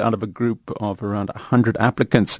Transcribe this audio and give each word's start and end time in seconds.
out 0.00 0.14
of 0.14 0.22
a 0.22 0.26
group 0.26 0.72
of 0.76 1.02
around 1.02 1.30
100 1.34 1.76
applicants. 1.78 2.38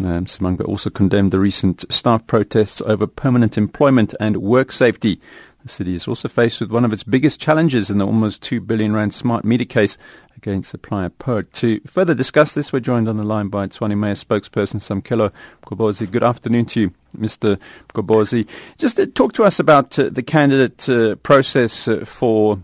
Um, 0.00 0.24
Msimanga 0.24 0.66
also 0.66 0.90
condemned 0.90 1.32
the 1.32 1.38
recent 1.38 1.90
staff 1.92 2.26
protests 2.26 2.80
over 2.82 3.06
permanent 3.06 3.58
employment 3.58 4.14
and 4.18 4.38
work 4.38 4.72
safety. 4.72 5.20
The 5.62 5.68
city 5.68 5.94
is 5.94 6.08
also 6.08 6.28
faced 6.28 6.60
with 6.60 6.72
one 6.72 6.84
of 6.84 6.92
its 6.92 7.04
biggest 7.04 7.38
challenges 7.38 7.88
in 7.88 7.98
the 7.98 8.06
almost 8.06 8.42
2 8.42 8.60
billion 8.60 8.94
rand 8.94 9.14
smart 9.14 9.44
meter 9.44 9.64
case 9.64 9.96
against 10.36 10.70
supplier 10.70 11.08
PEU. 11.08 11.42
To 11.42 11.80
further 11.86 12.14
discuss 12.14 12.52
this, 12.54 12.72
we're 12.72 12.80
joined 12.80 13.08
on 13.08 13.16
the 13.16 13.22
line 13.22 13.46
by 13.46 13.68
Tshwane 13.68 13.96
Mayor 13.96 14.14
spokesperson 14.14 14.80
Samkelo 14.80 15.32
Mgobhozi. 15.62 16.10
Good 16.10 16.24
afternoon 16.24 16.64
to 16.66 16.80
you, 16.80 16.92
Mr. 17.16 17.60
Mgobhozi. 17.90 18.48
Just 18.76 18.98
uh, 18.98 19.06
talk 19.14 19.34
to 19.34 19.44
us 19.44 19.60
about 19.60 19.96
uh, 19.98 20.08
the 20.10 20.22
candidate 20.22 20.88
uh, 20.88 21.14
process 21.16 21.86
uh, 21.86 22.04
for 22.04 22.58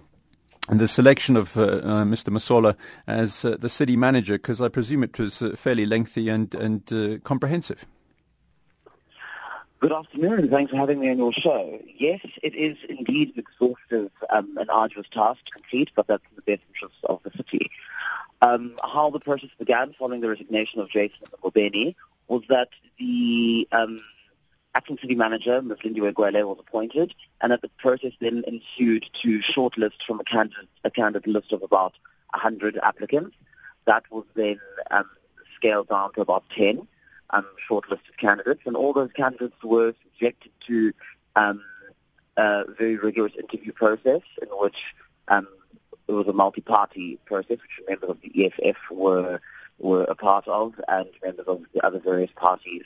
the 0.70 0.88
selection 0.88 1.36
of 1.36 1.56
uh, 1.56 1.62
uh, 1.62 2.04
Mr. 2.04 2.28
Mosola 2.30 2.76
as 3.06 3.42
the 3.42 3.68
city 3.68 3.96
manager, 3.96 4.34
because 4.34 4.60
I 4.60 4.68
presume 4.68 5.02
it 5.02 5.18
was 5.18 5.42
fairly 5.56 5.86
lengthy 5.86 6.28
and, 6.28 6.54
and 6.54 7.22
comprehensive. 7.24 7.86
Good 9.80 9.92
afternoon, 9.92 10.50
thanks 10.50 10.72
for 10.72 10.76
having 10.76 10.98
me 10.98 11.08
on 11.08 11.18
your 11.18 11.32
show. 11.32 11.78
Yes, 11.96 12.20
it 12.42 12.52
is 12.56 12.76
indeed 12.88 13.32
an 13.36 13.44
exhaustive 13.46 14.10
um, 14.28 14.58
and 14.58 14.68
arduous 14.70 15.06
task 15.12 15.44
to 15.44 15.52
complete, 15.52 15.90
but 15.94 16.08
that's 16.08 16.24
in 16.30 16.34
the 16.34 16.42
best 16.42 16.62
interest 16.68 16.96
of 17.04 17.22
the 17.22 17.30
city. 17.36 17.70
Um, 18.42 18.74
how 18.82 19.10
the 19.10 19.20
process 19.20 19.50
began 19.56 19.92
following 19.92 20.20
the 20.20 20.30
resignation 20.30 20.80
of 20.80 20.88
Jason 20.88 21.18
Ngobeni 21.42 21.94
was 22.26 22.42
that 22.48 22.70
the 22.98 23.68
um, 23.70 24.00
acting 24.78 24.98
city 25.02 25.16
manager, 25.16 25.60
Ms. 25.60 25.78
Lindiwe 25.78 26.12
Kwele, 26.12 26.46
was 26.46 26.58
appointed, 26.60 27.12
and 27.40 27.50
that 27.50 27.62
the 27.62 27.70
process 27.84 28.12
then 28.20 28.44
ensued 28.46 29.04
to 29.22 29.40
shortlist 29.40 30.00
from 30.06 30.20
a 30.20 30.24
candidate, 30.24 30.68
a 30.84 30.90
candidate 30.90 31.26
list 31.26 31.50
of 31.52 31.64
about 31.64 31.94
100 32.30 32.78
applicants. 32.90 33.34
That 33.86 34.04
was 34.12 34.24
then 34.36 34.60
um, 34.92 35.10
scaled 35.56 35.88
down 35.88 36.12
to 36.12 36.20
about 36.20 36.44
10 36.50 36.86
um, 37.30 37.46
shortlisted 37.68 38.16
candidates, 38.18 38.62
and 38.66 38.76
all 38.76 38.92
those 38.92 39.10
candidates 39.12 39.60
were 39.64 39.94
subjected 40.04 40.52
to 40.68 40.92
um, 41.34 41.60
a 42.36 42.64
very 42.78 42.94
rigorous 42.96 43.32
interview 43.36 43.72
process 43.72 44.22
in 44.40 44.48
which 44.62 44.94
um, 45.26 45.48
it 46.06 46.12
was 46.12 46.28
a 46.28 46.32
multi-party 46.32 47.18
process, 47.26 47.58
which 47.64 47.80
members 47.88 48.10
of 48.10 48.18
the 48.20 48.30
EFF 48.46 48.78
were 48.92 49.40
were 49.80 50.04
a 50.04 50.14
part 50.14 50.46
of, 50.46 50.74
and 50.88 51.08
members 51.24 51.46
of 51.46 51.64
the 51.72 51.84
other 51.86 51.98
various 51.98 52.32
parties 52.36 52.84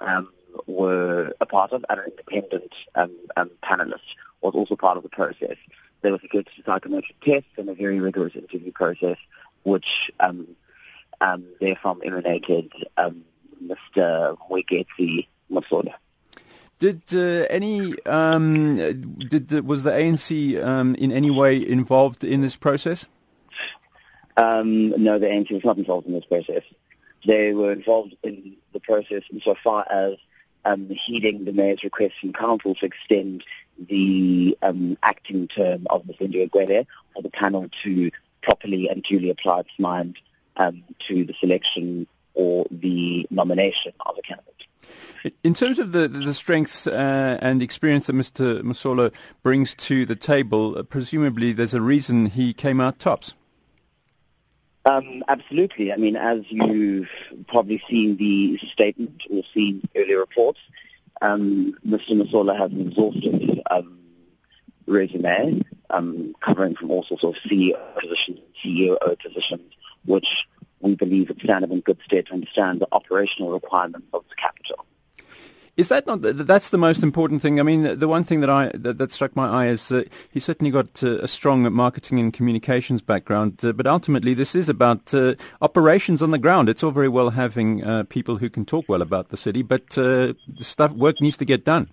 um, 0.00 0.28
were 0.66 1.32
a 1.40 1.46
part 1.46 1.72
of, 1.72 1.84
and 1.88 2.00
an 2.00 2.06
independent 2.10 2.72
um, 2.94 3.12
um, 3.36 3.50
panelist 3.62 4.16
was 4.42 4.54
also 4.54 4.76
part 4.76 4.96
of 4.96 5.02
the 5.02 5.08
process. 5.08 5.56
There 6.02 6.12
was 6.12 6.22
a 6.24 6.28
good 6.28 6.48
psychometric 6.64 7.18
test 7.20 7.46
and 7.56 7.68
a 7.68 7.74
very 7.74 8.00
rigorous 8.00 8.34
interview 8.34 8.72
process, 8.72 9.16
which 9.64 10.10
um, 10.20 10.46
um, 11.20 11.44
therefrom 11.60 12.00
emanated 12.04 12.70
um, 12.96 13.24
Mr. 13.64 14.36
Moeketsi 14.50 15.26
Mosola. 15.50 15.94
Did 16.78 17.02
uh, 17.14 17.46
any 17.48 17.98
um, 18.04 18.76
did 18.76 19.50
was 19.64 19.82
the 19.82 19.92
ANC 19.92 20.62
um, 20.62 20.94
in 20.96 21.10
any 21.10 21.30
way 21.30 21.56
involved 21.56 22.22
in 22.22 22.42
this 22.42 22.54
process? 22.54 23.06
Um, 24.36 24.90
no, 25.02 25.18
the 25.18 25.26
ANC 25.26 25.50
was 25.52 25.64
not 25.64 25.78
involved 25.78 26.06
in 26.06 26.12
this 26.12 26.26
process. 26.26 26.62
They 27.24 27.54
were 27.54 27.72
involved 27.72 28.14
in 28.22 28.56
the 28.74 28.80
process 28.80 29.22
insofar 29.32 29.86
as 29.90 30.16
um, 30.66 30.88
heeding 30.90 31.44
the 31.44 31.52
mayor's 31.52 31.84
request 31.84 32.18
from 32.20 32.32
council 32.32 32.74
to 32.74 32.84
extend 32.84 33.44
the 33.88 34.58
um, 34.62 34.98
acting 35.02 35.46
term 35.48 35.86
of 35.90 36.06
Ms. 36.06 36.16
Linda 36.20 36.46
Kwele 36.48 36.86
for 37.14 37.22
the 37.22 37.30
panel 37.30 37.68
to 37.82 38.10
properly 38.42 38.88
and 38.88 39.02
duly 39.02 39.30
apply 39.30 39.60
its 39.60 39.78
mind 39.78 40.18
um, 40.56 40.82
to 41.00 41.24
the 41.24 41.34
selection 41.34 42.06
or 42.34 42.66
the 42.70 43.26
nomination 43.30 43.92
of 44.04 44.16
a 44.18 44.22
candidate. 44.22 44.52
In 45.42 45.54
terms 45.54 45.78
of 45.78 45.92
the, 45.92 46.08
the 46.08 46.34
strengths 46.34 46.86
uh, 46.86 47.38
and 47.40 47.62
experience 47.62 48.06
that 48.06 48.14
Mr. 48.14 48.60
Mosola 48.62 49.12
brings 49.42 49.74
to 49.74 50.04
the 50.04 50.16
table, 50.16 50.78
uh, 50.78 50.82
presumably 50.82 51.52
there's 51.52 51.74
a 51.74 51.80
reason 51.80 52.26
he 52.26 52.52
came 52.52 52.80
out 52.80 52.98
tops. 52.98 53.34
Um, 54.86 55.24
absolutely. 55.26 55.92
I 55.92 55.96
mean, 55.96 56.14
as 56.14 56.44
you've 56.48 57.10
probably 57.48 57.82
seen 57.90 58.16
the 58.16 58.56
statement 58.58 59.24
or 59.28 59.42
seen 59.52 59.82
earlier 59.96 60.20
reports, 60.20 60.60
um, 61.20 61.74
Mr. 61.84 62.10
Mosola 62.10 62.56
has 62.56 62.70
an 62.70 62.86
exhaustive 62.86 63.60
um, 63.68 63.98
resume 64.86 65.62
um, 65.90 66.36
covering 66.40 66.76
from 66.76 66.92
all 66.92 67.02
sorts 67.02 67.24
of 67.24 67.34
CEO 67.34 67.76
positions, 67.98 68.38
CEO 68.62 68.96
positions, 69.20 69.72
which 70.04 70.46
we 70.78 70.94
believe 70.94 71.30
it 71.30 71.40
stand 71.42 71.64
in 71.64 71.80
good 71.80 71.98
stead 72.04 72.26
to 72.26 72.34
understand 72.34 72.80
the 72.80 72.88
operational 72.92 73.50
requirements 73.50 74.06
of 74.12 74.24
the 74.28 74.36
capital. 74.36 74.86
Is 75.76 75.88
that 75.88 76.06
not 76.06 76.22
that's 76.22 76.70
the 76.70 76.78
most 76.78 77.02
important 77.02 77.42
thing? 77.42 77.60
I 77.60 77.62
mean, 77.62 77.98
the 77.98 78.08
one 78.08 78.24
thing 78.24 78.40
that 78.40 78.48
I 78.48 78.70
that, 78.72 78.96
that 78.96 79.12
struck 79.12 79.36
my 79.36 79.46
eye 79.46 79.66
is 79.66 79.92
uh, 79.92 80.04
he 80.30 80.40
certainly 80.40 80.70
got 80.70 81.02
uh, 81.02 81.18
a 81.18 81.28
strong 81.28 81.70
marketing 81.70 82.18
and 82.18 82.32
communications 82.32 83.02
background, 83.02 83.62
uh, 83.62 83.74
but 83.74 83.86
ultimately 83.86 84.32
this 84.32 84.54
is 84.54 84.70
about 84.70 85.12
uh, 85.12 85.34
operations 85.60 86.22
on 86.22 86.30
the 86.30 86.38
ground. 86.38 86.70
It's 86.70 86.82
all 86.82 86.92
very 86.92 87.08
well 87.08 87.28
having 87.28 87.84
uh, 87.84 88.04
people 88.04 88.38
who 88.38 88.48
can 88.48 88.64
talk 88.64 88.86
well 88.88 89.02
about 89.02 89.28
the 89.28 89.36
city, 89.36 89.60
but 89.60 89.98
uh, 89.98 90.32
stuff 90.56 90.92
work 90.92 91.20
needs 91.20 91.36
to 91.36 91.44
get 91.44 91.62
done. 91.66 91.90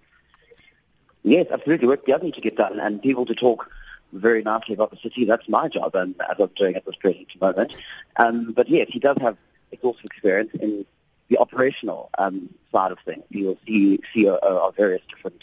Yes, 1.24 1.48
absolutely, 1.52 1.88
work 1.90 2.06
does 2.06 2.24
need 2.24 2.36
to 2.36 2.42
get 2.42 2.56
done, 2.56 2.80
and 2.80 3.02
people 3.02 3.26
to 3.26 3.36
talk 3.36 3.70
very 4.14 4.44
nicely 4.44 4.76
about 4.76 4.92
the 4.92 4.98
city. 4.98 5.26
That's 5.26 5.50
my 5.50 5.68
job, 5.68 5.94
and 5.96 6.16
as 6.30 6.40
I'm 6.40 6.52
doing 6.56 6.76
at 6.76 6.86
this 6.86 6.96
present 6.96 7.28
moment. 7.42 7.76
Um, 8.16 8.54
but 8.54 8.70
yes, 8.70 8.88
he 8.92 9.00
does 9.00 9.18
have 9.20 9.36
exhaustive 9.74 10.06
experience 10.06 10.54
in 10.54 10.86
the 11.34 11.40
operational 11.40 12.12
um, 12.20 12.54
side 12.72 12.92
of 12.92 13.00
things. 13.00 13.24
He 13.32 13.44
was 13.44 13.58
CEO 13.66 14.38
of 14.38 14.76
various 14.76 15.02
different 15.10 15.42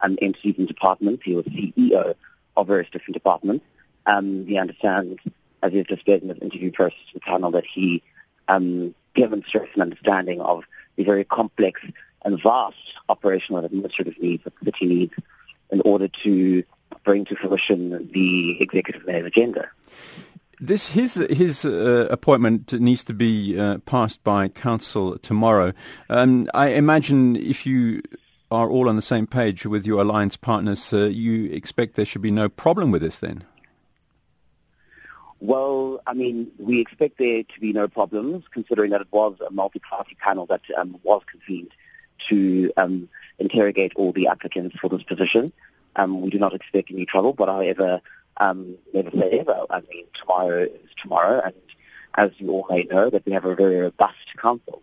um, 0.00 0.18
entities 0.20 0.56
and 0.58 0.66
departments. 0.66 1.24
He 1.24 1.36
was 1.36 1.44
CEO 1.46 2.14
of 2.56 2.66
various 2.66 2.90
different 2.90 3.14
departments. 3.14 3.64
Um, 4.06 4.46
he 4.46 4.58
understands, 4.58 5.20
as 5.62 5.72
he's 5.72 5.86
displayed 5.86 6.22
in 6.22 6.30
his 6.30 6.38
interview 6.38 6.72
process 6.72 6.98
with 7.14 7.22
panel, 7.22 7.52
that 7.52 7.66
he 7.66 8.02
um, 8.48 8.94
demonstrates 9.14 9.76
an 9.76 9.82
understanding 9.82 10.40
of 10.40 10.64
the 10.96 11.04
very 11.04 11.22
complex 11.22 11.80
and 12.24 12.42
vast 12.42 12.94
operational 13.08 13.58
and 13.58 13.66
administrative 13.66 14.20
needs 14.20 14.42
that 14.42 14.54
the 14.60 14.72
city 14.72 14.86
needs 14.86 15.14
in 15.70 15.80
order 15.84 16.08
to 16.08 16.64
bring 17.04 17.24
to 17.26 17.36
fruition 17.36 18.10
the 18.12 18.60
executive 18.60 19.06
mayor's 19.06 19.26
agenda. 19.26 19.70
This 20.60 20.88
his 20.88 21.14
his 21.14 21.64
uh, 21.64 22.08
appointment 22.10 22.72
needs 22.72 23.04
to 23.04 23.14
be 23.14 23.58
uh, 23.58 23.78
passed 23.78 24.24
by 24.24 24.48
council 24.48 25.16
tomorrow. 25.18 25.72
Um, 26.10 26.48
I 26.52 26.68
imagine 26.70 27.36
if 27.36 27.64
you 27.64 28.02
are 28.50 28.68
all 28.68 28.88
on 28.88 28.96
the 28.96 29.02
same 29.02 29.26
page 29.26 29.66
with 29.66 29.86
your 29.86 30.00
alliance 30.00 30.36
partners, 30.36 30.92
uh, 30.92 31.04
you 31.04 31.44
expect 31.52 31.94
there 31.94 32.04
should 32.04 32.22
be 32.22 32.32
no 32.32 32.48
problem 32.48 32.90
with 32.90 33.02
this 33.02 33.20
then. 33.20 33.44
Well, 35.40 36.00
I 36.06 36.14
mean, 36.14 36.50
we 36.58 36.80
expect 36.80 37.18
there 37.18 37.44
to 37.44 37.60
be 37.60 37.72
no 37.72 37.86
problems, 37.86 38.44
considering 38.50 38.90
that 38.90 39.02
it 39.02 39.08
was 39.12 39.36
a 39.46 39.52
multi-party 39.52 40.16
panel 40.20 40.46
that 40.46 40.62
um, 40.76 40.98
was 41.04 41.22
convened 41.30 41.70
to 42.26 42.72
um, 42.76 43.08
interrogate 43.38 43.92
all 43.94 44.10
the 44.10 44.26
applicants 44.26 44.76
for 44.80 44.88
this 44.88 45.04
position. 45.04 45.52
Um, 45.94 46.20
we 46.20 46.30
do 46.30 46.38
not 46.38 46.54
expect 46.54 46.90
any 46.90 47.06
trouble, 47.06 47.32
but 47.32 47.48
however, 47.48 48.00
um, 48.38 48.76
never 48.92 49.10
say 49.10 49.40
ever. 49.40 49.66
I 49.70 49.80
mean, 49.92 50.06
tomorrow 50.14 50.62
is 50.62 50.90
tomorrow, 50.96 51.40
and 51.44 51.54
as 52.16 52.30
you 52.38 52.50
all 52.50 52.66
may 52.70 52.84
know, 52.84 53.10
that 53.10 53.24
we 53.26 53.32
have 53.32 53.44
a 53.44 53.54
very 53.54 53.80
robust 53.80 54.36
council. 54.36 54.82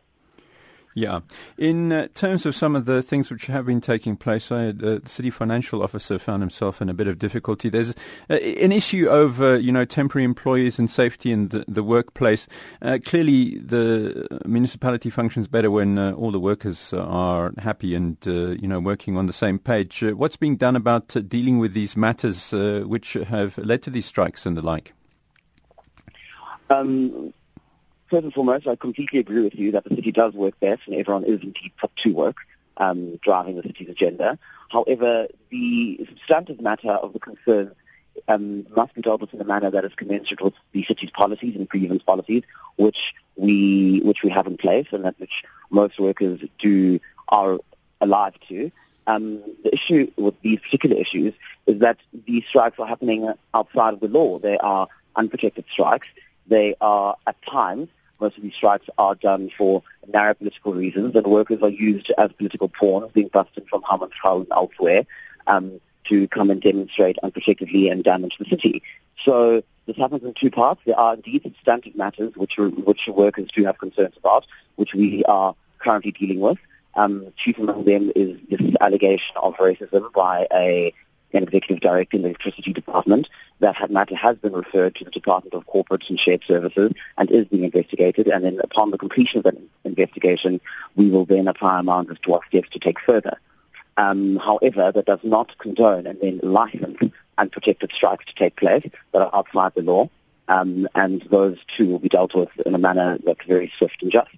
Yeah. 0.98 1.20
In 1.58 1.92
uh, 1.92 2.08
terms 2.14 2.46
of 2.46 2.56
some 2.56 2.74
of 2.74 2.86
the 2.86 3.04
things 3.04 3.30
which 3.30 3.48
have 3.48 3.66
been 3.66 3.82
taking 3.82 4.16
place, 4.16 4.50
uh, 4.50 4.72
the 4.74 5.02
city 5.04 5.30
financial 5.30 5.84
officer 5.84 6.18
found 6.18 6.42
himself 6.42 6.82
in 6.82 6.88
a 6.88 6.94
bit 6.94 7.10
of 7.10 7.20
difficulty. 7.20 7.68
There's 7.68 7.92
uh, 8.30 8.36
an 8.36 8.72
issue 8.72 9.10
over, 9.10 9.60
you 9.60 9.74
know, 9.74 9.84
temporary 9.84 10.24
employees 10.24 10.80
and 10.80 10.90
safety 10.90 11.34
in 11.34 11.50
the, 11.50 11.66
the 11.68 11.84
workplace. 11.84 12.48
Uh, 12.82 12.98
clearly, 13.04 13.58
the 13.58 14.26
municipality 14.46 15.10
functions 15.10 15.50
better 15.50 15.70
when 15.70 15.98
uh, 15.98 16.14
all 16.14 16.32
the 16.32 16.40
workers 16.40 16.94
are 16.94 17.52
happy 17.58 17.94
and, 17.94 18.16
uh, 18.26 18.52
you 18.52 18.68
know, 18.68 18.80
working 18.80 19.18
on 19.18 19.26
the 19.26 19.34
same 19.34 19.60
page. 19.60 20.02
what's 20.02 20.38
being 20.38 20.56
done 20.56 20.78
about 20.78 21.10
dealing 21.28 21.60
with 21.60 21.74
these 21.74 21.98
matters 21.98 22.54
which 22.54 23.14
have 23.14 23.58
led 23.58 23.84
to 23.84 23.90
these 23.90 24.06
strikes 24.06 24.46
and 24.46 24.56
the 24.56 24.62
like? 24.62 24.94
Um, 26.70 27.34
First 28.16 28.24
and 28.24 28.34
foremost, 28.34 28.66
I 28.66 28.78
completely 28.78 29.20
agree 29.20 29.44
with 29.44 29.56
you 29.56 29.74
that 29.74 29.84
the 29.84 29.94
city 29.94 30.10
does 30.10 30.34
work 30.34 30.58
best 30.62 30.84
and 30.86 30.96
everyone 30.96 31.26
is 31.26 31.44
indeed 31.44 31.74
put 31.76 31.94
to 31.98 32.14
work 32.14 32.38
um, 32.78 33.18
driving 33.18 33.58
the 33.58 33.64
city's 33.64 33.90
agenda. 33.90 34.40
However, 34.70 35.28
the 35.50 36.08
substantive 36.08 36.62
matter 36.62 36.92
of 36.92 37.12
the 37.12 37.20
concern 37.20 37.76
um, 38.30 38.66
must 38.74 38.94
be 38.96 39.02
dealt 39.02 39.20
with 39.20 39.34
in 39.34 39.42
a 39.42 39.44
manner 39.44 39.70
that 39.70 39.84
is 39.84 39.94
commensurate 39.96 40.40
with 40.40 40.54
the 40.72 40.84
city's 40.84 41.10
policies 41.10 41.58
and 41.58 41.68
grievance 41.68 42.04
policies, 42.04 42.44
which 42.78 43.14
we 43.36 44.00
which 44.06 44.24
we 44.24 44.30
have 44.30 44.48
in 44.48 44.56
place 44.56 44.88
and 44.94 45.04
that 45.04 45.20
which 45.20 45.44
most 45.70 46.00
workers 46.00 46.40
do 46.58 47.02
are 47.28 47.60
alive 48.00 48.36
to. 48.48 48.72
Um, 49.08 49.44
the 49.66 49.74
issue 49.74 50.10
with 50.16 50.40
these 50.42 50.62
particular 50.62 50.96
issues 50.96 51.34
is 51.68 51.80
that 51.80 51.98
these 52.26 52.46
strikes 52.46 52.80
are 52.80 52.88
happening 52.88 53.30
outside 53.54 53.94
of 53.94 54.00
the 54.00 54.08
law. 54.08 54.40
They 54.40 54.58
are 54.60 54.88
unprotected 55.18 55.66
strikes. 55.70 56.08
They 56.48 56.76
are 56.80 57.18
at 57.28 57.36
times 57.42 57.90
most 58.20 58.38
of 58.38 58.44
these 58.44 58.54
strikes 58.54 58.88
are 58.98 59.16
done 59.16 59.50
for 59.50 59.84
narrow 60.08 60.34
political 60.34 60.74
reasons, 60.74 61.16
and 61.16 61.26
workers 61.28 61.62
are 61.62 61.70
used 61.70 62.12
as 62.18 62.32
political 62.34 62.70
pawns, 62.70 63.12
being 63.12 63.30
busted 63.30 63.68
from 63.68 63.82
Hammanskraal 63.84 64.42
and 64.42 64.52
elsewhere 64.52 65.06
um, 65.48 65.80
to 66.06 66.28
come 66.28 66.50
and 66.50 66.62
demonstrate 66.62 67.18
unprotectedly 67.24 67.92
and 67.92 68.04
damage 68.04 68.38
the 68.38 68.46
city. 68.46 68.84
So 69.18 69.64
this 69.86 69.98
happens 69.98 70.24
in 70.24 70.34
two 70.34 70.52
parts. 70.52 70.82
There 70.86 71.00
are 71.00 71.14
indeed 71.14 71.44
substantive 71.44 71.96
matters 71.96 72.36
which 72.36 72.58
which 72.58 73.08
workers 73.08 73.50
do 73.54 73.66
have 73.66 73.78
concerns 73.78 74.16
about, 74.18 74.46
which 74.76 74.94
we 74.94 75.24
are 75.26 75.56
currently 75.80 76.12
dealing 76.12 76.40
with. 76.40 76.58
Um, 76.96 77.34
chief 77.36 77.58
among 77.60 77.84
them 77.84 78.12
is 78.16 78.40
this 78.50 78.76
allegation 78.80 79.36
of 79.44 79.56
racism 79.56 80.12
by 80.14 80.48
a 80.54 80.94
an 81.36 81.44
executive 81.44 81.82
director 81.82 82.18
in 82.18 82.24
the 82.24 82.30
electricity 82.30 82.74
department. 82.74 83.30
That 83.60 83.90
matter 83.92 84.16
has 84.16 84.38
been 84.38 84.54
referred 84.54 84.96
to 84.96 85.06
the 85.06 85.12
Department 85.12 85.54
of 85.54 85.66
Corporate 85.66 86.10
and 86.10 86.20
Shared 86.20 86.44
Services 86.44 86.92
and 87.18 87.32
is 87.32 87.46
being 87.48 87.64
investigated. 87.64 88.28
And 88.28 88.44
then 88.44 88.60
upon 88.64 88.92
the 88.92 88.98
completion 88.98 89.40
of 89.40 89.44
that 89.46 89.58
investigation, 89.84 90.60
we 90.96 91.10
will 91.10 91.26
then 91.26 91.48
apply 91.48 91.78
our 91.78 91.84
minds 91.84 92.12
as 92.12 92.20
to 92.20 92.32
what 92.32 92.46
steps 92.46 92.70
to 92.70 92.80
take 92.80 93.00
further. 93.00 93.40
Um, 93.98 94.38
however, 94.38 94.92
that 94.92 95.06
does 95.06 95.24
not 95.24 95.58
condone 95.58 96.06
and 96.06 96.20
then 96.20 96.40
license 96.44 96.98
unprotected 97.38 97.92
strikes 97.92 98.26
to 98.26 98.36
take 98.36 98.56
place 98.56 98.86
that 99.12 99.22
are 99.22 99.30
outside 99.34 99.74
the 99.76 99.82
law. 99.82 100.10
Um, 100.48 100.88
and 100.94 101.22
those 101.24 101.58
two 101.68 101.88
will 101.88 102.00
be 102.00 102.10
dealt 102.10 102.36
with 102.36 102.50
in 102.66 102.76
a 102.76 102.78
manner 102.78 103.18
that's 103.26 103.46
very 103.46 103.72
swift 103.78 104.04
and 104.04 104.12
just. 104.12 104.30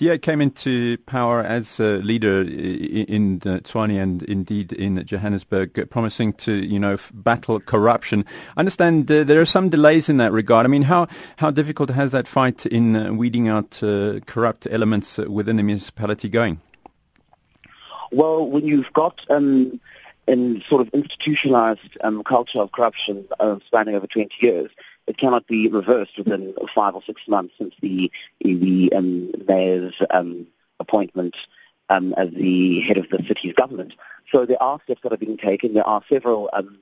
DA 0.00 0.16
came 0.16 0.40
into 0.40 0.96
power 1.04 1.40
as 1.42 1.78
a 1.78 1.98
leader 1.98 2.40
in 2.40 3.36
uh, 3.44 3.60
Tshwane 3.60 4.02
and 4.02 4.22
indeed 4.22 4.72
in 4.72 5.04
Johannesburg, 5.04 5.78
uh, 5.78 5.84
promising 5.84 6.32
to, 6.44 6.52
you 6.54 6.78
know, 6.78 6.96
battle 7.12 7.60
corruption. 7.60 8.24
I 8.56 8.60
understand 8.60 9.12
uh, 9.12 9.24
there 9.24 9.42
are 9.42 9.44
some 9.44 9.68
delays 9.68 10.08
in 10.08 10.16
that 10.16 10.32
regard. 10.32 10.64
I 10.64 10.70
mean, 10.70 10.84
how, 10.84 11.06
how 11.36 11.50
difficult 11.50 11.90
has 11.90 12.12
that 12.12 12.26
fight 12.26 12.64
in 12.64 12.96
uh, 12.96 13.12
weeding 13.12 13.48
out 13.48 13.82
uh, 13.82 14.20
corrupt 14.20 14.66
elements 14.70 15.18
within 15.18 15.56
the 15.56 15.62
municipality 15.62 16.30
going? 16.30 16.62
Well, 18.10 18.48
when 18.48 18.66
you've 18.66 18.94
got 18.94 19.20
um, 19.28 19.78
a 20.26 20.62
sort 20.62 20.80
of 20.80 20.94
institutionalized 20.94 21.98
um, 22.02 22.24
culture 22.24 22.60
of 22.60 22.72
corruption 22.72 23.26
uh, 23.38 23.58
spanning 23.66 23.96
over 23.96 24.06
20 24.06 24.34
years, 24.40 24.70
it 25.10 25.16
cannot 25.16 25.46
be 25.48 25.68
reversed 25.68 26.16
within 26.16 26.54
five 26.72 26.94
or 26.94 27.02
six 27.02 27.26
months 27.26 27.54
since 27.58 27.74
the 27.80 28.10
the 28.40 28.92
um, 28.92 29.32
mayor's 29.48 30.00
um, 30.10 30.46
appointment 30.78 31.36
um, 31.88 32.14
as 32.16 32.30
the 32.30 32.80
head 32.82 32.96
of 32.96 33.08
the 33.10 33.22
city's 33.26 33.52
government. 33.54 33.92
So 34.30 34.46
there 34.46 34.62
are 34.62 34.78
steps 34.84 35.02
that 35.02 35.12
are 35.12 35.24
being 35.26 35.36
taken. 35.36 35.74
There 35.74 35.86
are 35.94 36.02
several 36.08 36.48
um, 36.52 36.78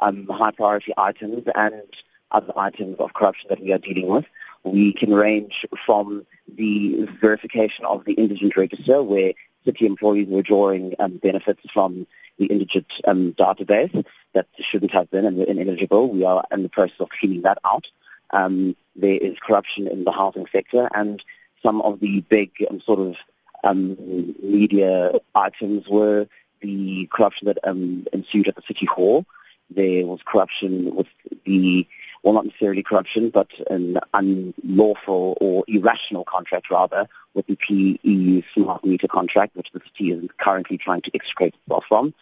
um, 0.00 0.26
high 0.28 0.52
priority 0.52 0.94
items 0.96 1.42
and 1.54 1.82
other 2.30 2.54
items 2.56 2.96
of 2.98 3.12
corruption 3.12 3.48
that 3.50 3.60
we 3.62 3.72
are 3.74 3.78
dealing 3.78 4.08
with. 4.08 4.26
We 4.64 4.94
can 4.94 5.12
range 5.12 5.66
from 5.84 6.26
the 6.48 7.06
verification 7.20 7.84
of 7.84 8.06
the 8.06 8.14
indigent 8.14 8.56
register, 8.56 9.02
where 9.02 9.34
city 9.66 9.84
employees 9.84 10.28
were 10.28 10.42
drawing 10.42 10.94
um, 10.98 11.18
benefits 11.18 11.60
from 11.70 12.06
the 12.38 12.46
indigent 12.46 12.92
um, 13.06 13.32
database 13.32 14.04
that 14.34 14.46
shouldn't 14.60 14.92
have 14.92 15.10
been 15.10 15.24
and 15.24 15.36
were 15.36 15.44
ineligible. 15.44 16.10
We 16.10 16.24
are 16.24 16.44
in 16.52 16.62
the 16.62 16.68
process 16.68 17.00
of 17.00 17.08
cleaning 17.10 17.42
that 17.42 17.58
out. 17.64 17.88
Um, 18.30 18.76
there 18.94 19.18
is 19.18 19.38
corruption 19.38 19.86
in 19.86 20.04
the 20.04 20.12
housing 20.12 20.46
sector 20.52 20.88
and 20.94 21.22
some 21.62 21.80
of 21.82 22.00
the 22.00 22.20
big 22.22 22.50
um, 22.70 22.80
sort 22.80 23.00
of 23.00 23.16
um, 23.64 23.96
media 24.42 25.12
items 25.34 25.88
were 25.88 26.26
the 26.60 27.06
corruption 27.12 27.46
that 27.46 27.58
um, 27.64 28.06
ensued 28.12 28.48
at 28.48 28.56
the 28.56 28.62
city 28.62 28.86
hall. 28.86 29.26
There 29.70 30.06
was 30.06 30.20
corruption 30.24 30.94
with 30.94 31.08
the, 31.44 31.86
well, 32.26 32.34
not 32.34 32.44
necessarily 32.44 32.82
corruption, 32.82 33.30
but 33.30 33.48
an 33.70 34.00
unlawful 34.12 35.38
or 35.40 35.62
irrational 35.68 36.24
contract, 36.24 36.72
rather, 36.72 37.08
with 37.34 37.46
the 37.46 37.54
PEU 37.54 38.42
smart 38.52 38.84
meter 38.84 39.06
contract, 39.06 39.54
which 39.54 39.70
the 39.70 39.78
city 39.78 40.10
is 40.10 40.28
currently 40.36 40.76
trying 40.76 41.02
to 41.02 41.10
extricate 41.14 41.54
itself 41.54 41.84
from. 41.86 42.12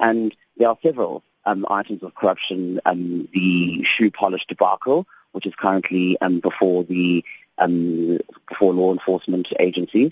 And 0.00 0.34
there 0.56 0.66
are 0.66 0.76
several 0.82 1.22
um, 1.44 1.64
items 1.70 2.02
of 2.02 2.12
corruption, 2.16 2.80
um, 2.86 3.28
the 3.32 3.84
shoe 3.84 4.10
polish 4.10 4.46
debacle, 4.46 5.06
which 5.30 5.46
is 5.46 5.54
currently 5.54 6.20
um, 6.20 6.40
before 6.40 6.82
the 6.82 7.24
um, 7.58 8.18
before 8.48 8.74
law 8.74 8.90
enforcement 8.90 9.46
agencies. 9.60 10.10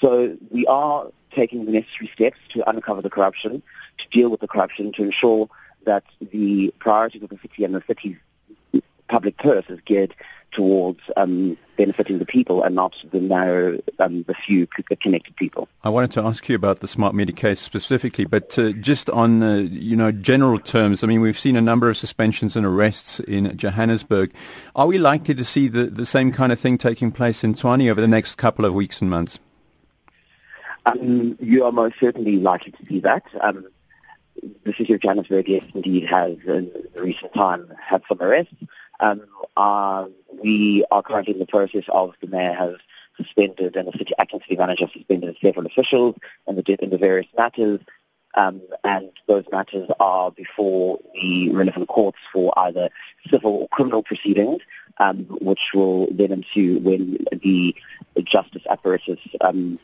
So 0.00 0.36
we 0.50 0.66
are 0.66 1.06
taking 1.30 1.66
the 1.66 1.70
necessary 1.70 2.10
steps 2.12 2.38
to 2.48 2.68
uncover 2.68 3.02
the 3.02 3.10
corruption, 3.10 3.62
to 3.98 4.08
deal 4.08 4.28
with 4.28 4.40
the 4.40 4.48
corruption, 4.48 4.90
to 4.94 5.04
ensure 5.04 5.48
that 5.84 6.02
the 6.20 6.74
priorities 6.80 7.22
of 7.22 7.28
the 7.28 7.38
city 7.38 7.62
and 7.62 7.76
the 7.76 7.82
city's 7.86 8.16
public 9.08 9.36
purse 9.38 9.64
is 9.68 9.80
geared 9.84 10.14
towards 10.50 11.00
um, 11.16 11.56
benefiting 11.76 12.18
the 12.18 12.24
people 12.24 12.62
and 12.62 12.74
not 12.74 12.94
the 13.10 13.20
narrow, 13.20 13.78
um, 13.98 14.22
the 14.24 14.34
few 14.34 14.66
connected 14.66 15.36
people. 15.36 15.68
I 15.84 15.90
wanted 15.90 16.10
to 16.12 16.22
ask 16.22 16.48
you 16.48 16.56
about 16.56 16.80
the 16.80 16.88
smart 16.88 17.14
meter 17.14 17.32
case 17.32 17.60
specifically, 17.60 18.24
but 18.24 18.58
uh, 18.58 18.72
just 18.72 19.10
on 19.10 19.42
uh, 19.42 19.56
you 19.56 19.96
know 19.96 20.10
general 20.10 20.58
terms, 20.58 21.04
I 21.04 21.06
mean 21.06 21.20
we've 21.20 21.38
seen 21.38 21.56
a 21.56 21.60
number 21.60 21.90
of 21.90 21.96
suspensions 21.96 22.56
and 22.56 22.64
arrests 22.64 23.20
in 23.20 23.56
Johannesburg. 23.56 24.32
Are 24.74 24.86
we 24.86 24.98
likely 24.98 25.34
to 25.34 25.44
see 25.44 25.68
the, 25.68 25.84
the 25.84 26.06
same 26.06 26.32
kind 26.32 26.52
of 26.52 26.58
thing 26.58 26.78
taking 26.78 27.12
place 27.12 27.44
in 27.44 27.54
Tshwane 27.54 27.90
over 27.90 28.00
the 28.00 28.08
next 28.08 28.36
couple 28.36 28.64
of 28.64 28.74
weeks 28.74 29.00
and 29.00 29.10
months? 29.10 29.38
Um, 30.86 31.36
you 31.40 31.64
are 31.64 31.72
most 31.72 31.96
certainly 32.00 32.38
likely 32.38 32.72
to 32.72 32.86
see 32.86 33.00
that. 33.00 33.24
Um, 33.42 33.66
the 34.64 34.72
city 34.72 34.94
of 34.94 35.00
Johannesburg, 35.00 35.48
yes, 35.48 35.64
indeed, 35.74 36.08
has 36.08 36.38
in 36.46 36.70
recent 36.94 37.34
time 37.34 37.70
had 37.80 38.02
some 38.08 38.18
arrests. 38.20 38.54
Um, 39.00 39.22
uh, 39.56 40.06
we 40.42 40.84
are 40.90 41.02
currently 41.02 41.34
in 41.34 41.38
the 41.38 41.46
process 41.46 41.84
of 41.88 42.14
the 42.20 42.26
mayor 42.26 42.52
has 42.52 42.76
suspended 43.16 43.76
and 43.76 43.88
the 43.88 43.98
city 43.98 44.14
acting 44.18 44.40
city 44.40 44.56
manager 44.56 44.88
suspended 44.92 45.36
several 45.42 45.66
officials 45.66 46.16
in 46.46 46.56
the 46.56 46.76
in 46.82 46.90
the 46.90 46.98
various 46.98 47.26
matters. 47.36 47.80
Um, 48.34 48.62
and 48.84 49.10
those 49.26 49.44
matters 49.50 49.90
are 49.98 50.30
before 50.30 51.00
the 51.14 51.50
relevant 51.50 51.88
courts 51.88 52.18
for 52.32 52.52
either 52.56 52.90
civil 53.28 53.62
or 53.62 53.68
criminal 53.68 54.02
proceedings, 54.02 54.62
um, 54.98 55.24
which 55.40 55.70
will 55.74 56.08
then 56.12 56.30
ensue 56.30 56.78
when 56.78 57.24
the 57.32 57.74
justice 58.22 58.62
apparatus 58.68 59.18
um, 59.40 59.78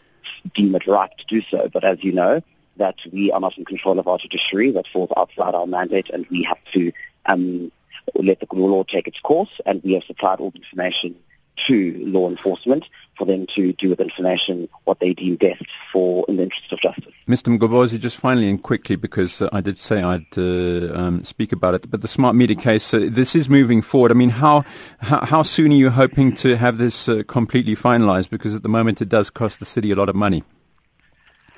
deem 0.52 0.74
it 0.74 0.86
right 0.86 1.10
to 1.18 1.26
do 1.26 1.40
so. 1.42 1.68
But 1.72 1.84
as 1.84 2.04
you 2.04 2.12
know, 2.12 2.42
that 2.76 2.96
we 3.12 3.32
are 3.32 3.40
not 3.40 3.56
in 3.56 3.64
control 3.64 3.98
of 3.98 4.06
our 4.06 4.18
judiciary, 4.18 4.70
that 4.72 4.88
falls 4.88 5.10
outside 5.16 5.54
our 5.54 5.66
mandate, 5.66 6.10
and 6.10 6.26
we 6.28 6.42
have 6.44 6.62
to 6.72 6.92
um, 7.26 7.72
let 8.14 8.40
the 8.40 8.46
law 8.52 8.82
take 8.84 9.08
its 9.08 9.20
course, 9.20 9.60
and 9.66 9.82
we 9.82 9.94
have 9.94 10.04
supplied 10.04 10.40
all 10.40 10.50
the 10.50 10.58
information 10.58 11.16
to 11.56 12.04
law 12.06 12.28
enforcement 12.28 12.88
for 13.16 13.26
them 13.26 13.46
to 13.46 13.72
do 13.74 13.88
with 13.88 14.00
information 14.00 14.68
what 14.84 14.98
they 14.98 15.14
deem 15.14 15.36
best 15.36 15.64
for 15.92 16.24
in 16.28 16.36
the 16.36 16.42
interest 16.42 16.72
of 16.72 16.80
justice. 16.80 17.12
Mr. 17.28 17.56
Mgobozi, 17.56 17.98
just 17.98 18.16
finally 18.16 18.50
and 18.50 18.62
quickly, 18.62 18.96
because 18.96 19.40
uh, 19.40 19.48
I 19.52 19.60
did 19.60 19.78
say 19.78 20.02
I'd 20.02 20.26
uh, 20.36 20.92
um, 20.94 21.22
speak 21.22 21.52
about 21.52 21.74
it, 21.74 21.90
but 21.90 22.02
the 22.02 22.08
smart 22.08 22.34
meter 22.34 22.54
case, 22.54 22.92
uh, 22.92 23.08
this 23.08 23.34
is 23.36 23.48
moving 23.48 23.82
forward. 23.82 24.10
I 24.10 24.14
mean, 24.14 24.30
how, 24.30 24.64
how, 24.98 25.24
how 25.24 25.42
soon 25.42 25.70
are 25.70 25.76
you 25.76 25.90
hoping 25.90 26.34
to 26.36 26.56
have 26.56 26.78
this 26.78 27.08
uh, 27.08 27.22
completely 27.28 27.76
finalized? 27.76 28.30
Because 28.30 28.54
at 28.54 28.62
the 28.64 28.68
moment 28.68 29.00
it 29.00 29.08
does 29.08 29.30
cost 29.30 29.60
the 29.60 29.66
city 29.66 29.92
a 29.92 29.96
lot 29.96 30.08
of 30.08 30.16
money. 30.16 30.42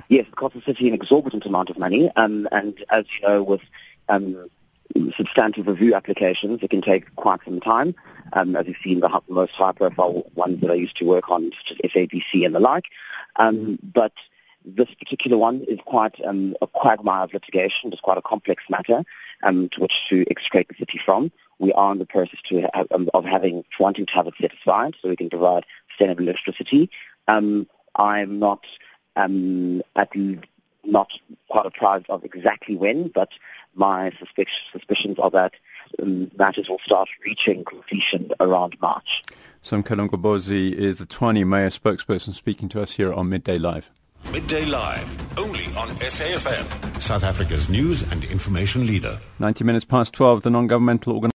Yes, 0.09 0.27
it 0.27 0.37
costs 0.37 0.57
the 0.57 0.63
city 0.63 0.89
an 0.89 0.95
exorbitant 0.95 1.47
amount 1.47 1.71
of 1.71 1.79
money, 1.79 2.11
um, 2.17 2.47
and 2.53 2.85
as 2.91 3.07
you 3.19 3.27
know, 3.27 3.43
with 3.43 3.63
um, 4.09 4.49
substantive 5.17 5.67
review 5.67 5.95
applications, 5.95 6.63
it 6.63 6.71
can 6.71 6.83
take 6.83 7.15
quite 7.17 7.41
some 7.45 7.61
time. 7.61 7.95
Um, 8.33 8.57
as 8.57 8.67
you've 8.67 8.77
seen, 8.79 9.01
the 9.01 9.23
most 9.29 9.53
high-profile 9.53 10.31
ones 10.35 10.61
that 10.61 10.71
I 10.71 10.75
used 10.75 10.97
to 10.97 11.05
work 11.05 11.31
on, 11.31 11.53
such 11.53 11.79
as 11.83 11.91
SABC 11.93 12.45
and 12.45 12.55
the 12.55 12.61
like. 12.61 12.87
Um, 13.37 13.79
but 13.83 14.13
this 14.65 14.93
particular 14.95 15.39
one 15.39 15.63
is 15.69 15.79
quite 15.85 16.15
um, 16.25 16.57
a 16.61 16.67
quagmire 16.67 17.25
of 17.25 17.33
litigation. 17.33 17.93
It's 17.93 18.01
quite 18.01 18.19
a 18.19 18.23
complex 18.23 18.65
matter 18.69 19.05
um, 19.45 19.69
to 19.71 19.81
which 19.81 20.09
to 20.09 20.25
extract 20.29 20.71
the 20.71 20.75
city 20.75 20.99
from. 20.99 21.31
We 21.59 21.73
are 21.73 21.93
in 21.93 21.99
the 21.99 22.07
process 22.07 22.43
to 22.47 22.69
have, 22.75 22.89
um, 22.91 23.09
of 23.15 23.25
having 23.25 23.65
wanting 23.79 24.07
to 24.07 24.13
have 24.15 24.27
it 24.27 24.35
satisfied 24.41 24.95
so 25.01 25.09
we 25.09 25.17
can 25.17 25.31
provide 25.31 25.65
sustainable 25.91 26.25
electricity. 26.25 26.91
Um, 27.29 27.67
I'm 27.95 28.39
not 28.39 28.67
um, 29.15 29.83
at 29.95 30.13
not 30.87 31.13
quite 31.49 31.67
apprised 31.67 32.07
of 32.09 32.25
exactly 32.25 32.77
when, 32.77 33.09
but 33.09 33.31
my 33.75 34.13
suspicions 34.73 35.19
are 35.19 35.31
that 35.31 35.53
um, 36.03 36.31
matters 36.39 36.69
will 36.69 36.79
start 36.81 37.09
reaching 37.25 37.65
completion 37.65 38.31
around 38.41 38.77
March. 38.81 39.23
Samkelo 39.63 40.09
Mgobozi 40.09 40.73
is 40.73 40.99
the 40.99 41.07
Tshwane 41.07 41.47
Mayor 41.47 41.71
spokesperson 41.71 42.33
speaking 42.33 42.69
to 42.71 42.81
us 42.81 42.93
here 42.93 43.13
on 43.13 43.29
Midday 43.29 43.59
Live. 43.59 43.91
Midday 44.33 44.65
Live, 44.65 45.39
only 45.39 45.67
on 45.77 45.89
SAFM, 45.99 47.03
South 47.03 47.23
Africa's 47.23 47.69
news 47.69 48.03
and 48.03 48.25
information 48.25 48.87
leader. 48.87 49.21
90 49.39 49.65
minutes 49.65 49.85
past 49.85 50.13
12, 50.15 50.43
the 50.43 50.51
non-governmental 50.51 51.13
organization 51.13 51.33